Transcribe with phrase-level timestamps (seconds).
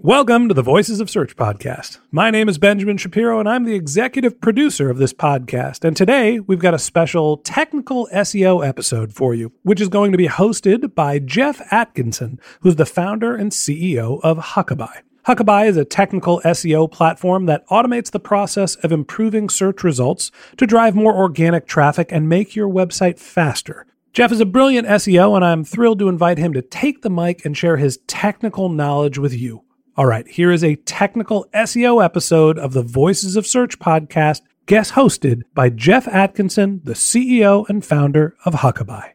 [0.00, 1.98] Welcome to the Voices of Search podcast.
[2.12, 5.82] My name is Benjamin Shapiro, and I'm the executive producer of this podcast.
[5.82, 10.16] And today we've got a special technical SEO episode for you, which is going to
[10.18, 15.00] be hosted by Geoff Atkinson, who's the founder and CEO of Huckabuy.
[15.26, 20.66] Huckabuy is a technical SEO platform that automates the process of improving search results to
[20.66, 23.84] drive more organic traffic and make your website faster.
[24.12, 27.44] Geoff is a brilliant SEO, and I'm thrilled to invite him to take the mic
[27.44, 29.64] and share his technical knowledge with you.
[29.98, 34.92] All right, here is a technical SEO episode of the Voices of Search podcast, guest
[34.92, 39.10] hosted by Geoff Atkinson, the CEO and founder of Huckabuy.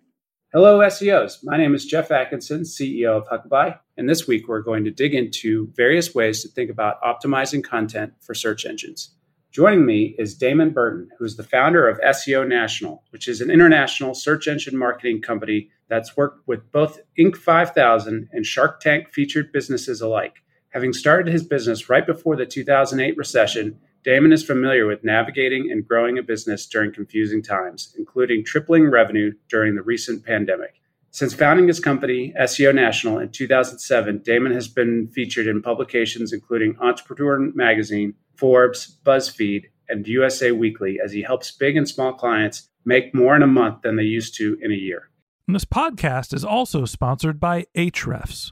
[0.51, 1.37] Hello, SEOs.
[1.41, 5.13] My name is Geoff Atkinson, CEO of Huckabuy, and this week we're going to dig
[5.13, 9.15] into various ways to think about optimizing content for search engines.
[9.51, 13.49] Joining me is Damon Burton, who is the founder of SEO National, which is an
[13.49, 17.37] international search engine marketing company that's worked with both Inc.
[17.37, 20.41] 5000 and Shark Tank featured businesses alike.
[20.73, 25.87] Having started his business right before the 2008 recession, Damon is familiar with navigating and
[25.87, 30.81] growing a business during confusing times, including tripling revenue during the recent pandemic.
[31.11, 36.75] Since founding his company, SEO National, in 2007, Damon has been featured in publications including
[36.81, 43.13] Entrepreneur Magazine, Forbes, BuzzFeed, and USA Weekly as he helps big and small clients make
[43.13, 45.11] more in a month than they used to in a year.
[45.47, 48.51] And this podcast is also sponsored by Ahrefs.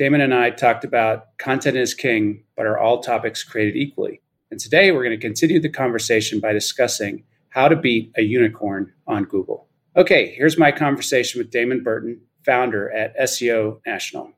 [0.00, 4.22] Damon and I talked about content is king, but are all topics created equally?
[4.50, 8.94] And today we're going to continue the conversation by discussing how to beat a unicorn
[9.06, 9.68] on Google.
[9.98, 14.32] Okay, here's my conversation with Damon Burton, founder at SEO National.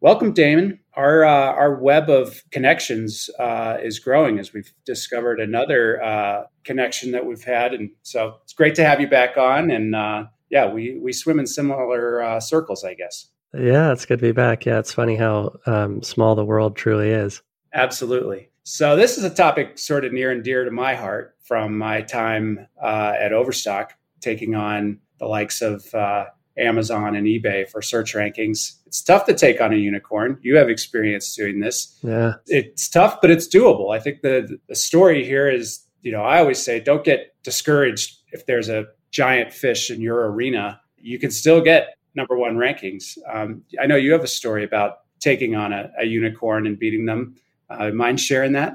[0.00, 0.80] Welcome, Damon.
[0.94, 7.12] Our uh, our web of connections uh, is growing as we've discovered another uh, connection
[7.12, 9.70] that we've had, and so it's great to have you back on.
[9.70, 13.28] And uh, yeah, we we swim in similar uh, circles, I guess.
[13.56, 14.66] Yeah, it's good to be back.
[14.66, 17.42] Yeah, it's funny how um, small the world truly is.
[17.72, 18.50] Absolutely.
[18.64, 22.00] So this is a topic sort of near and dear to my heart from my
[22.02, 28.14] time uh, at Overstock, taking on the likes of uh, Amazon and eBay for search
[28.14, 28.78] rankings.
[28.86, 30.38] It's tough to take on a unicorn.
[30.42, 31.98] You have experience doing this.
[32.02, 33.94] Yeah, It's tough, but it's doable.
[33.94, 38.18] I think the the story here is, you know, I always say, don't get discouraged
[38.32, 40.80] if there's a giant fish in your arena.
[40.96, 43.18] You can still get number one rankings.
[43.32, 47.06] Um, I know you have a story about taking on a, a unicorn and beating
[47.06, 47.36] them.
[47.70, 48.74] Uh, mind sharing that?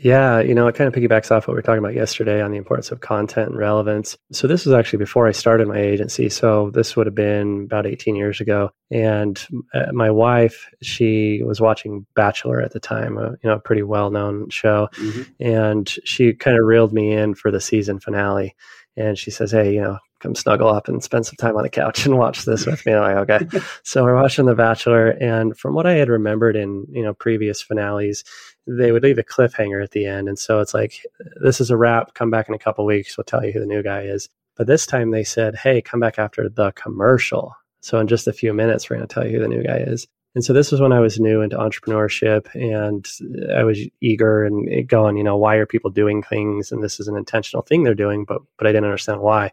[0.00, 2.52] Yeah, you know, it kind of piggybacks off what we were talking about yesterday on
[2.52, 4.16] the importance of content and relevance.
[4.30, 6.28] So this was actually before I started my agency.
[6.28, 8.70] So this would have been about 18 years ago.
[8.92, 9.44] And
[9.74, 13.82] uh, my wife, she was watching Bachelor at the time, a, you know, a pretty
[13.82, 15.22] well-known show, mm-hmm.
[15.40, 18.54] and she kind of reeled me in for the season finale.
[18.96, 21.68] And she says, "Hey, you know, come snuggle up and spend some time on the
[21.68, 22.92] couch and watch this with me.
[22.94, 23.60] I'm like, okay.
[23.82, 27.62] so we're watching The Bachelor, and from what I had remembered in you know previous
[27.62, 28.24] finales,
[28.66, 31.06] they would leave a cliffhanger at the end, and so it's like,
[31.40, 32.14] this is a wrap.
[32.14, 33.16] Come back in a couple weeks.
[33.16, 34.28] We'll tell you who the new guy is.
[34.56, 37.54] But this time they said, hey, come back after the commercial.
[37.80, 39.78] So in just a few minutes, we're going to tell you who the new guy
[39.78, 40.08] is.
[40.38, 43.04] And so this was when I was new into entrepreneurship and
[43.52, 46.70] I was eager and going, you know, why are people doing things?
[46.70, 49.50] And this is an intentional thing they're doing, but but I didn't understand why.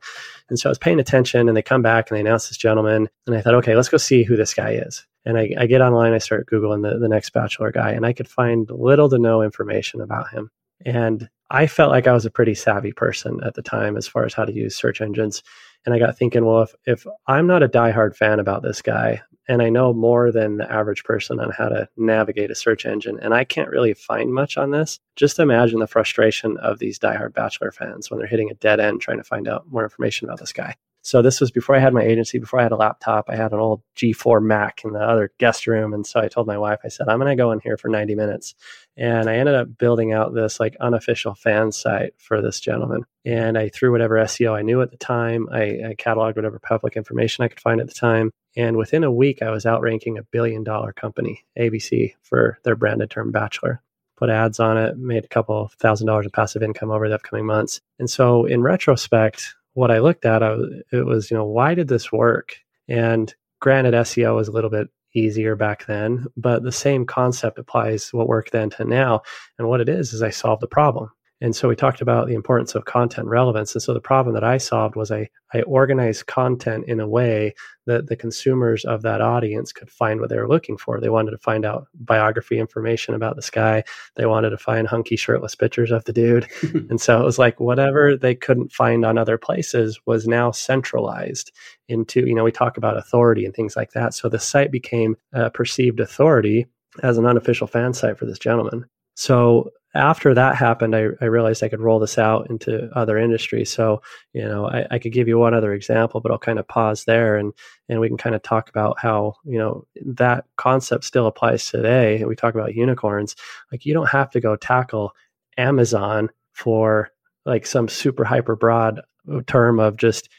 [0.47, 3.09] And so I was paying attention and they come back and they announce this gentleman.
[3.25, 5.03] And I thought, okay, let's go see who this guy is.
[5.25, 8.13] And I, I get online, I start Googling the, the next bachelor guy, and I
[8.13, 10.51] could find little to no information about him.
[10.85, 14.23] And I felt like I was a pretty savvy person at the time as far
[14.23, 15.41] as how to use search engines.
[15.83, 19.23] And I got thinking, well, if, if I'm not a diehard fan about this guy,
[19.47, 23.19] and I know more than the average person on how to navigate a search engine.
[23.21, 24.99] And I can't really find much on this.
[25.15, 29.01] Just imagine the frustration of these diehard Bachelor fans when they're hitting a dead end
[29.01, 30.75] trying to find out more information about this guy.
[31.05, 33.25] So this was before I had my agency, before I had a laptop.
[33.29, 35.93] I had an old G4 Mac in the other guest room.
[35.93, 37.89] And so I told my wife, I said, I'm going to go in here for
[37.89, 38.55] 90 minutes.
[38.97, 43.03] And I ended up building out this like unofficial fan site for this gentleman.
[43.23, 45.47] And I threw whatever SEO I knew at the time.
[45.51, 48.31] I, I cataloged whatever public information I could find at the time.
[48.55, 53.09] And within a week, I was outranking a billion dollar company, ABC, for their branded
[53.09, 53.81] term Bachelor
[54.15, 57.45] put ads on it, made a couple thousand dollars of passive income over the upcoming
[57.45, 57.81] months.
[57.99, 60.55] And so, in retrospect, what I looked at, I,
[60.91, 62.57] it was, you know, why did this work?
[62.87, 68.13] And granted, SEO was a little bit easier back then, but the same concept applies
[68.13, 69.21] what worked then to now.
[69.57, 71.11] And what it is, is I solved the problem.
[71.41, 73.75] And so we talked about the importance of content relevance.
[73.75, 77.53] And so the problem that I solved was I, I organized content in a way
[77.87, 80.99] that the consumers of that audience could find what they were looking for.
[80.99, 83.83] They wanted to find out biography information about this guy.
[84.15, 86.47] They wanted to find hunky shirtless pictures of the dude.
[86.89, 91.51] and so it was like whatever they couldn't find on other places was now centralized
[91.89, 94.13] into, you know, we talk about authority and things like that.
[94.13, 96.67] So the site became a perceived authority
[97.03, 98.85] as an unofficial fan site for this gentleman.
[99.15, 103.71] So after that happened, I, I, realized I could roll this out into other industries.
[103.71, 104.01] So,
[104.33, 107.05] you know, I, I, could give you one other example, but I'll kind of pause
[107.05, 107.53] there and
[107.87, 112.23] and we can kind of talk about how you know that concept still applies today.
[112.25, 113.35] We talk about unicorns.
[113.71, 115.13] Like you don't have to go tackle
[115.57, 117.11] Amazon for
[117.45, 119.01] like some super hyper broad
[119.31, 120.29] uh, term of just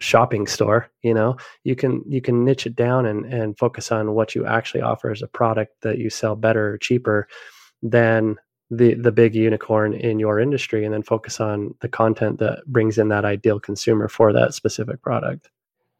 [0.00, 4.12] shopping store you know you can you can niche it down and and focus on
[4.12, 7.28] what you actually offer as a product that you sell better or cheaper
[7.80, 8.36] than
[8.70, 12.98] the the big unicorn in your industry and then focus on the content that brings
[12.98, 15.50] in that ideal consumer for that specific product?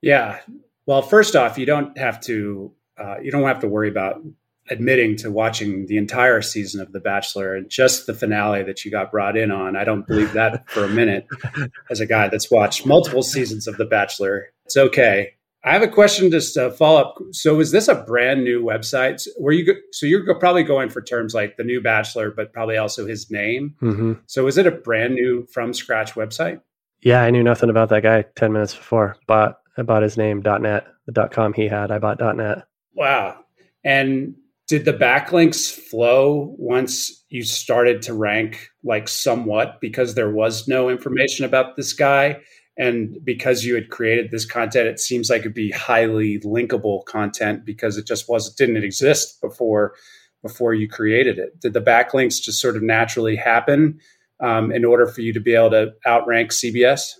[0.02, 0.40] Yeah.
[0.86, 4.22] Well first off you don't have to uh, you don't have to worry about
[4.70, 8.90] admitting to watching the entire season of the bachelor and just the finale that you
[8.90, 9.76] got brought in on.
[9.76, 11.26] I don't believe that for a minute.
[11.90, 15.34] As a guy that's watched multiple seasons of the bachelor it's okay
[15.64, 17.18] I have a question just to follow up.
[17.32, 19.26] So, is this a brand new website?
[19.38, 22.76] Were you go- so you're probably going for terms like the new Bachelor, but probably
[22.76, 23.74] also his name.
[23.80, 24.12] Mm-hmm.
[24.26, 26.60] So, is it a brand new from scratch website?
[27.00, 29.16] Yeah, I knew nothing about that guy ten minutes before.
[29.26, 31.90] Bought I bought his name .net, the .com he had.
[31.90, 32.64] I bought .net.
[32.94, 33.38] Wow.
[33.84, 34.34] And
[34.66, 40.88] did the backlinks flow once you started to rank like somewhat because there was no
[40.88, 42.40] information about this guy?
[42.76, 47.64] And because you had created this content it seems like it'd be highly linkable content
[47.64, 49.94] because it just wasn't didn't exist before
[50.42, 51.58] before you created it.
[51.58, 53.98] Did the backlinks just sort of naturally happen
[54.40, 57.14] um, in order for you to be able to outrank cbs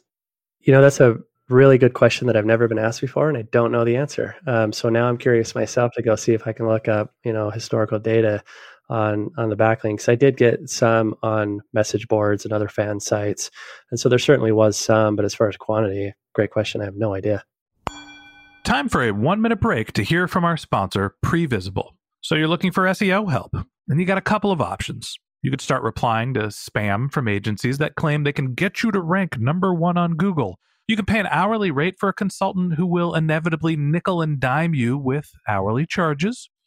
[0.61, 1.17] you know that's a
[1.49, 4.35] really good question that i've never been asked before and i don't know the answer.
[4.47, 7.33] Um, so now i'm curious myself to go see if i can look up you
[7.33, 8.43] know historical data
[8.89, 10.09] on on the backlinks.
[10.09, 13.51] I did get some on message boards and other fan sites,
[13.91, 15.17] and so there certainly was some.
[15.17, 16.81] But as far as quantity, great question.
[16.81, 17.45] I have no idea.
[18.65, 21.91] Time for a one minute break to hear from our sponsor, Previsible.
[22.23, 23.55] So you're looking for SEO help,
[23.89, 25.19] and you got a couple of options.
[25.43, 29.03] You could start replying to spam from agencies that claim they can get you to
[29.03, 30.59] rank number one on Google.
[30.89, 34.75] You can pay an hourly rate for a consultant who will inevitably nickel and dime
[34.75, 36.49] you with hourly charges.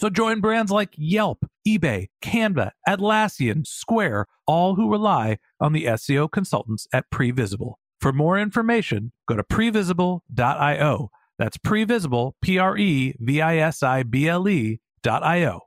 [0.00, 6.32] So join brands like Yelp, eBay, Canva, Atlassian, Square, all who rely on the SEO
[6.32, 7.74] consultants at Previsible.
[8.00, 14.02] For more information, go to previsible.io that's previsible, P R E V I S I
[14.02, 15.60] B L E dot I O.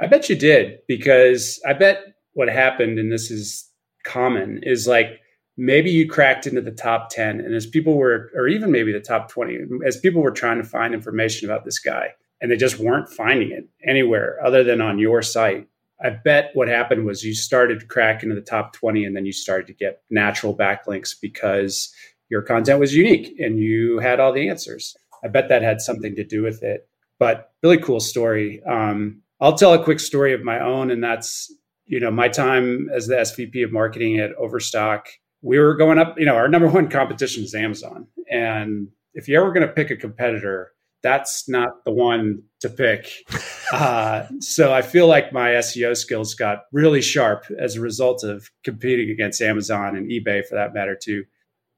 [0.00, 2.00] I bet you did because I bet
[2.34, 3.68] what happened, and this is
[4.04, 5.18] common, is like
[5.56, 9.00] maybe you cracked into the top 10, and as people were, or even maybe the
[9.00, 12.08] top 20, as people were trying to find information about this guy,
[12.40, 15.68] and they just weren't finding it anywhere other than on your site
[16.02, 19.24] I bet what happened was you started to crack into the top 20 and then
[19.24, 21.94] you started to get natural backlinks because
[22.28, 24.96] your content was unique and you had all the answers.
[25.24, 26.88] I bet that had something to do with it.
[27.18, 28.60] But really cool story.
[28.64, 31.52] Um, I'll tell a quick story of my own, and that's
[31.86, 35.06] you know my time as the SVP of marketing at Overstock.
[35.42, 36.18] We were going up.
[36.18, 39.90] You know, our number one competition is Amazon, and if you're ever going to pick
[39.90, 40.72] a competitor,
[41.02, 43.08] that's not the one to pick.
[43.72, 48.50] Uh, so I feel like my SEO skills got really sharp as a result of
[48.64, 51.24] competing against Amazon and eBay for that matter too.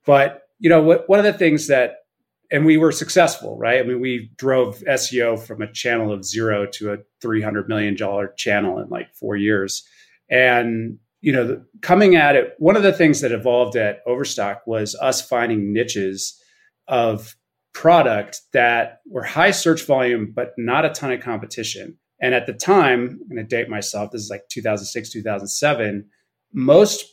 [0.04, 1.98] But you know, what, one of the things that,
[2.50, 3.78] and we were successful, right?
[3.78, 7.94] I mean, we drove SEO from a channel of zero to a three hundred million
[7.94, 9.86] dollar channel in like four years,
[10.28, 14.94] and you know, coming at it, one of the things that evolved at Overstock was
[14.96, 16.38] us finding niches
[16.86, 17.34] of
[17.72, 21.96] product that were high search volume, but not a ton of competition.
[22.20, 26.06] And at the time, I'm going to date myself, this is like 2006, 2007,
[26.52, 27.06] most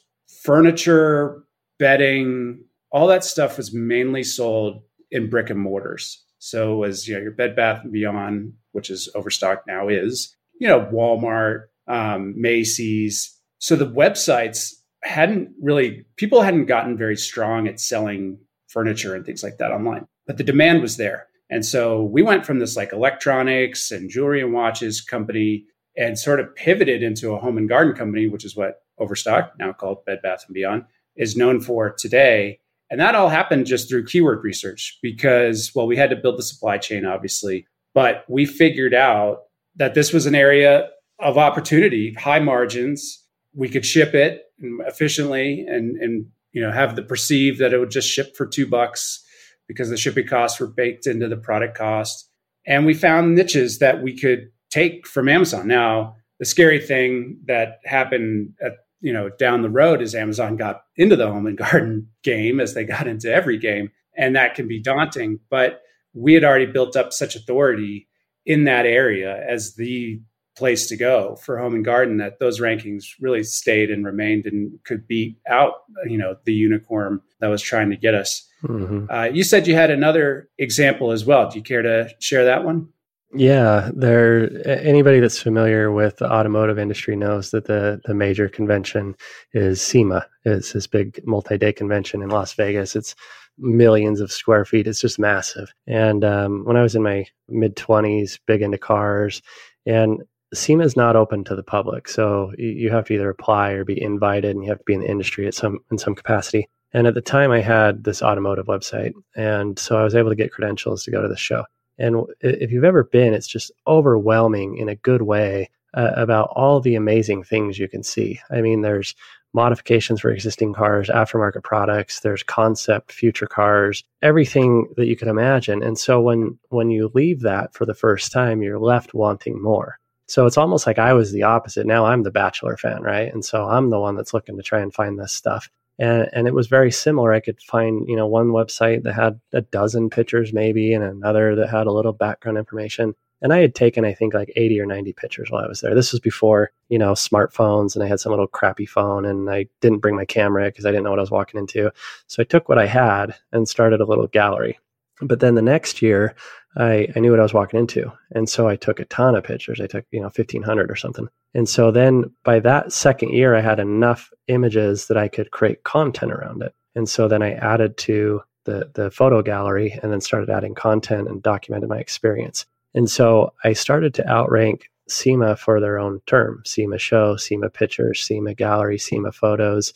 [0.43, 1.43] furniture,
[1.79, 6.21] bedding, all that stuff was mainly sold in brick and mortars.
[6.39, 10.67] So was, you know, your Bed Bath and Beyond, which is Overstock now is, you
[10.67, 13.37] know, Walmart, um, Macy's.
[13.61, 18.37] So the websites hadn't really, people hadn't gotten very strong at selling
[18.67, 21.27] furniture and things like that online but the demand was there.
[21.49, 25.65] And so we went from this like electronics and jewelry and watches company
[25.97, 29.73] and sort of pivoted into a home and garden company, which is what Overstock, now
[29.73, 30.85] called Bed Bath and Beyond,
[31.17, 32.59] is known for today.
[32.89, 36.43] And that all happened just through keyword research because, well, we had to build the
[36.43, 39.39] supply chain, obviously, but we figured out
[39.75, 40.87] that this was an area
[41.19, 43.20] of opportunity, high margins.
[43.53, 47.91] We could ship it efficiently and, and you know have the perceive that it would
[47.91, 49.23] just ship for two bucks
[49.67, 52.29] because the shipping costs were baked into the product cost.
[52.67, 55.67] And we found niches that we could take from Amazon.
[55.67, 60.81] Now, the scary thing that happened at you know down the road is Amazon got
[60.95, 64.67] into the home and garden game as they got into every game, and that can
[64.67, 65.39] be daunting.
[65.49, 65.81] But
[66.13, 68.07] we had already built up such authority
[68.45, 70.21] in that area as the
[70.55, 74.71] place to go for home and garden that those rankings really stayed and remained and
[74.83, 75.73] could beat out
[76.05, 78.47] you know the unicorn that was trying to get us.
[78.63, 79.05] Mm-hmm.
[79.09, 81.49] uh, you said you had another example as well.
[81.49, 82.89] Do you care to share that one?
[83.33, 89.15] Yeah there anybody that's familiar with the automotive industry knows that the the major convention
[89.53, 90.25] is SEMA.
[90.43, 92.95] It's this big multi-day convention in las vegas.
[92.95, 93.15] It's
[93.57, 94.87] millions of square feet.
[94.87, 95.73] It's just massive.
[95.87, 99.41] And um, when i was in my mid 20s big into cars
[99.85, 100.21] and
[100.53, 104.01] SEMA is not open to the public, so you have to either apply or be
[104.01, 106.67] invited, and you have to be in the industry at some in some capacity.
[106.93, 110.35] And at the time, I had this automotive website, and so I was able to
[110.35, 111.63] get credentials to go to the show.
[111.97, 116.79] And if you've ever been, it's just overwhelming in a good way uh, about all
[116.79, 118.39] the amazing things you can see.
[118.49, 119.15] I mean, there's
[119.53, 125.83] modifications for existing cars, aftermarket products, there's concept future cars, everything that you can imagine.
[125.83, 129.99] And so when when you leave that for the first time, you're left wanting more.
[130.31, 131.85] So it's almost like I was the opposite.
[131.85, 133.31] Now I'm the Bachelor fan, right?
[133.33, 135.69] And so I'm the one that's looking to try and find this stuff.
[135.99, 137.33] And, and it was very similar.
[137.33, 141.53] I could find, you know, one website that had a dozen pictures maybe and another
[141.57, 143.13] that had a little background information.
[143.41, 145.93] And I had taken, I think, like 80 or 90 pictures while I was there.
[145.93, 149.67] This was before, you know, smartphones and I had some little crappy phone and I
[149.81, 151.91] didn't bring my camera because I didn't know what I was walking into.
[152.27, 154.79] So I took what I had and started a little gallery.
[155.21, 156.35] But then the next year,
[156.77, 158.11] I, I knew what I was walking into.
[158.31, 159.81] And so I took a ton of pictures.
[159.81, 161.27] I took, you know, 1500 or something.
[161.53, 165.83] And so then by that second year, I had enough images that I could create
[165.83, 166.73] content around it.
[166.95, 171.27] And so then I added to the, the photo gallery and then started adding content
[171.27, 172.65] and documented my experience.
[172.93, 178.21] And so I started to outrank SEMA for their own term SEMA show, SEMA pictures,
[178.21, 179.93] SEMA gallery, SEMA photos.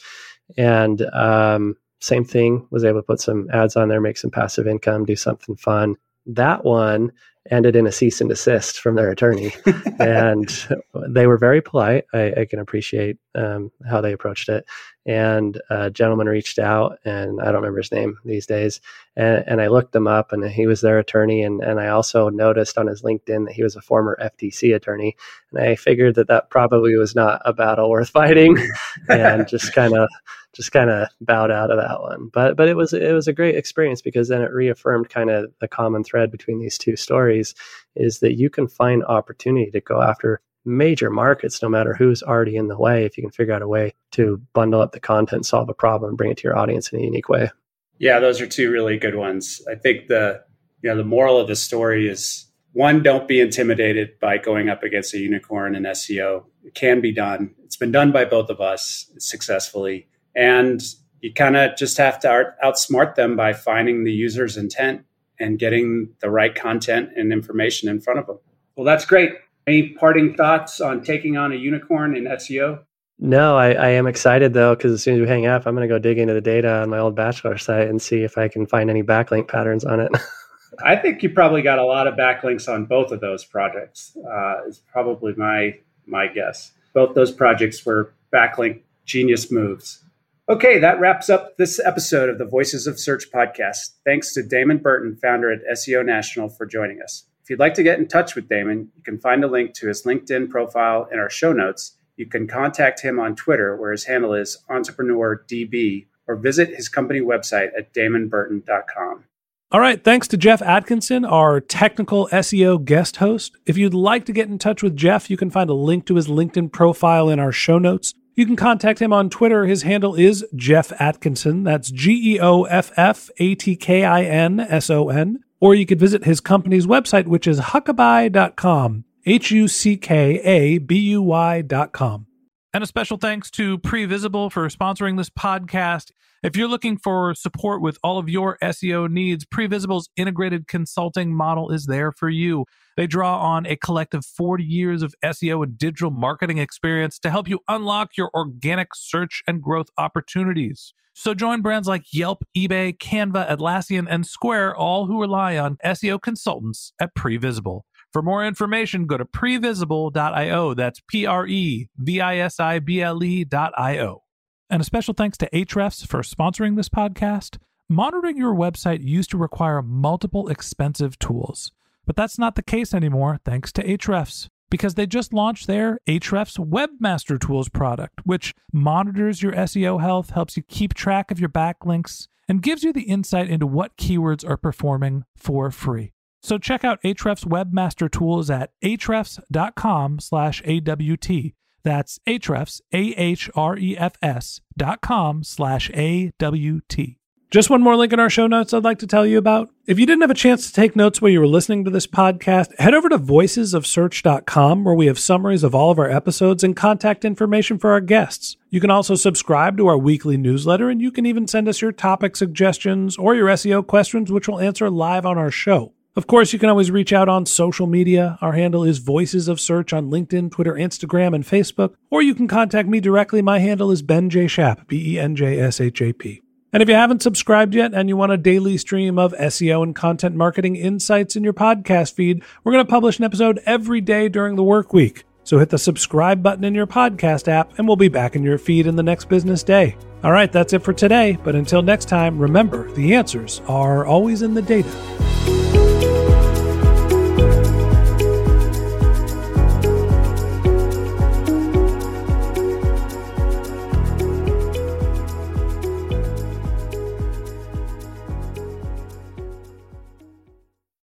[0.57, 4.67] And um, same thing, was able to put some ads on there, make some passive
[4.67, 5.95] income, do something fun.
[6.25, 7.11] That one
[7.51, 9.53] ended in a cease and desist from their attorney.
[9.99, 10.67] and
[11.09, 12.05] they were very polite.
[12.13, 14.65] I, I can appreciate um, how they approached it.
[15.05, 18.81] And a gentleman reached out, and I don't remember his name these days.
[19.15, 21.43] And, and I looked him up, and he was their attorney.
[21.43, 25.15] And, and I also noticed on his LinkedIn that he was a former FTC attorney.
[25.51, 28.57] And I figured that that probably was not a battle worth fighting,
[29.09, 30.09] and just kind of
[30.55, 32.29] just kind of bowed out of that one.
[32.33, 35.51] But but it was it was a great experience because then it reaffirmed kind of
[35.59, 37.53] the common thread between these two stories
[37.95, 42.55] is that you can find opportunity to go after major markets no matter who's already
[42.55, 45.45] in the way if you can figure out a way to bundle up the content,
[45.45, 47.51] solve a problem, bring it to your audience in a unique way.
[47.99, 49.61] Yeah, those are two really good ones.
[49.69, 50.41] I think the
[50.81, 54.83] you know the moral of the story is one, don't be intimidated by going up
[54.83, 56.43] against a unicorn in SEO.
[56.65, 57.55] It can be done.
[57.63, 60.81] It's been done by both of us successfully and
[61.21, 65.05] you kind of just have to out, outsmart them by finding the user's intent
[65.39, 68.39] and getting the right content and information in front of them.
[68.75, 69.31] Well, that's great.
[69.67, 72.83] Any parting thoughts on taking on a unicorn in SEO?
[73.17, 75.87] No, I, I am excited though, because as soon as we hang up, I'm going
[75.87, 78.47] to go dig into the data on my old bachelor site and see if I
[78.47, 80.11] can find any backlink patterns on it.
[80.83, 84.17] I think you probably got a lot of backlinks on both of those projects.
[84.17, 85.75] Uh, is probably my
[86.05, 86.71] my guess.
[86.93, 90.03] Both those projects were backlink genius moves.
[90.47, 93.95] Okay, that wraps up this episode of the Voices of Search podcast.
[94.05, 97.25] Thanks to Damon Burton, founder at SEO National, for joining us.
[97.41, 99.87] If you'd like to get in touch with Damon, you can find a link to
[99.87, 101.97] his LinkedIn profile in our show notes.
[102.15, 107.21] You can contact him on Twitter, where his handle is EntrepreneurDB, or visit his company
[107.21, 109.23] website at damonburton.com.
[109.71, 110.03] All right.
[110.03, 113.57] Thanks to Geoff Atkinson, our technical SEO guest host.
[113.65, 116.15] If you'd like to get in touch with Geoff, you can find a link to
[116.15, 118.13] his LinkedIn profile in our show notes.
[118.35, 119.65] You can contact him on Twitter.
[119.65, 121.63] His handle is Geoff Atkinson.
[121.63, 125.39] That's G E O F F A T K I N S O N.
[125.61, 129.05] Or you could visit his company's website, which is huckabuy.com.
[129.25, 132.27] H U C K A B U Y.com.
[132.73, 136.11] And a special thanks to Previsible for sponsoring this podcast.
[136.45, 141.71] If you're looking for support with all of your SEO needs, Previsible's integrated consulting model
[141.71, 142.65] is there for you.
[142.95, 147.47] They draw on a collective 40 years of SEO and digital marketing experience to help
[147.47, 150.93] you unlock your organic search and growth opportunities.
[151.15, 156.21] So join brands like Yelp, eBay, Canva, Atlassian, and Square, all who rely on SEO
[156.21, 157.81] consultants at Previsible.
[158.13, 160.75] For more information, go to previsible.io.
[160.75, 164.24] That's P R E V I S I B L E.io.
[164.69, 167.57] And a special thanks to Ahrefs for sponsoring this podcast.
[167.87, 171.71] Monitoring your website used to require multiple expensive tools.
[172.05, 176.57] But that's not the case anymore thanks to Ahrefs because they just launched their Ahrefs
[176.57, 182.27] Webmaster Tools product, which monitors your SEO health, helps you keep track of your backlinks,
[182.47, 186.11] and gives you the insight into what keywords are performing for free.
[186.41, 191.53] So check out Ahrefs Webmaster Tools at ahrefs.com slash AWT.
[191.85, 197.17] That's Ahrefs, A-H-R-E-F-S dot com slash A-W-T.
[197.51, 199.69] Just one more link in our show notes I'd like to tell you about.
[199.85, 202.07] If you didn't have a chance to take notes while you were listening to this
[202.07, 206.75] podcast, head over to voicesofsearch.com where we have summaries of all of our episodes and
[206.75, 208.57] contact information for our guests.
[208.71, 211.91] You can also subscribe to our weekly newsletter and you can even send us your
[211.91, 215.93] topic suggestions or your SEO questions, which we'll answer live on our show.
[216.17, 218.37] Of course, you can always reach out on social media.
[218.39, 221.95] Our handle is Voices of Search on LinkedIn, Twitter, Instagram, and Facebook.
[222.09, 223.41] Or you can contact me directly.
[223.41, 224.47] My handle is Ben J.
[224.47, 226.41] Shap, B E N J S H A P.
[226.71, 229.93] And if you haven't subscribed yet and you want a daily stream of SEO and
[229.93, 234.29] content marketing insights in your podcast feed, we're going to publish an episode every day
[234.29, 235.25] during the work week.
[235.43, 238.57] So hit the subscribe button in your podcast app and we'll be back in your
[238.57, 239.97] feed in the next business day.
[240.23, 241.37] All right, that's it for today.
[241.43, 244.89] But until next time, remember the answers are always in the data.